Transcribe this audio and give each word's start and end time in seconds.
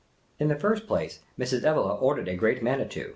In 0.39 0.47
the 0.47 0.55
first 0.55 0.87
place, 0.87 1.19
Mrs. 1.37 1.63
Evelegh 1.63 2.01
ordered 2.01 2.27
a 2.27 2.33
Great 2.35 2.63
Manitou. 2.63 3.09